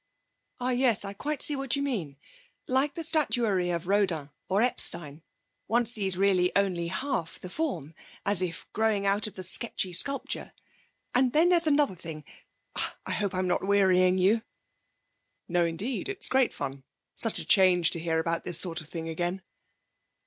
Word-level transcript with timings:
'Ah 0.59 0.71
yes. 0.71 1.05
I 1.05 1.13
quite 1.13 1.43
see 1.43 1.55
what 1.55 1.75
you 1.75 1.83
mean. 1.83 2.17
Like 2.65 2.95
the 2.95 3.03
statuary 3.03 3.69
of 3.69 3.85
Rodin 3.85 4.31
or 4.49 4.63
Epstein. 4.63 5.21
One 5.67 5.85
sees 5.85 6.17
really 6.17 6.51
only 6.55 6.87
half 6.87 7.39
the 7.39 7.51
form, 7.51 7.93
as 8.25 8.41
if 8.41 8.65
growing 8.73 9.05
out 9.05 9.27
of 9.27 9.35
the 9.35 9.43
sketchy 9.43 9.93
sculpture. 9.93 10.53
And 11.13 11.33
then 11.33 11.49
there's 11.49 11.67
another 11.67 11.93
thing 11.93 12.23
I 13.05 13.11
hope 13.11 13.35
I'm 13.35 13.47
not 13.47 13.63
wearying 13.63 14.17
you?' 14.17 14.41
'No, 15.47 15.65
indeed. 15.65 16.09
It's 16.09 16.29
great 16.29 16.51
fun: 16.51 16.83
such 17.15 17.37
a 17.37 17.45
change 17.45 17.91
to 17.91 17.99
hear 17.99 18.17
about 18.17 18.43
this 18.43 18.59
sort 18.59 18.81
of 18.81 18.89
thing 18.89 19.07
again.' 19.07 19.43